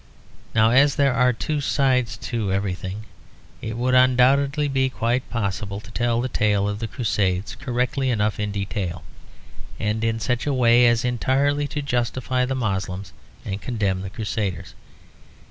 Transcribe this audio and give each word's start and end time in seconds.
Now 0.55 0.71
as 0.71 0.95
there 0.95 1.13
are 1.13 1.31
two 1.31 1.61
sides 1.61 2.17
to 2.17 2.51
everything, 2.51 3.05
it 3.61 3.77
would 3.77 3.93
undoubtedly 3.93 4.67
be 4.67 4.89
quite 4.89 5.29
possible 5.29 5.79
to 5.79 5.91
tell 5.91 6.19
the 6.21 6.27
tale 6.27 6.67
of 6.67 6.79
the 6.79 6.87
Crusades, 6.87 7.53
correctly 7.53 8.09
enough 8.09 8.39
in 8.39 8.51
detail, 8.51 9.03
and 9.79 10.03
in 10.03 10.19
such 10.19 10.47
a 10.47 10.53
way 10.55 10.87
as 10.87 11.05
entirely 11.05 11.67
to 11.67 11.83
justify 11.83 12.45
the 12.45 12.55
Moslems 12.55 13.13
and 13.45 13.61
condemn 13.61 14.01
the 14.01 14.09
Crusaders. 14.09 14.73